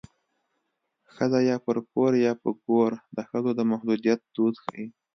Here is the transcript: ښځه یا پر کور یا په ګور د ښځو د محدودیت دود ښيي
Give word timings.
ښځه 1.13 1.39
یا 1.49 1.57
پر 1.65 1.77
کور 1.91 2.11
یا 2.25 2.33
په 2.41 2.49
ګور 2.63 2.91
د 3.15 3.17
ښځو 3.29 3.51
د 3.55 3.61
محدودیت 3.71 4.19
دود 4.35 4.55
ښيي 4.63 4.87